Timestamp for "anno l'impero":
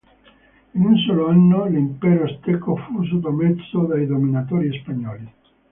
1.27-2.23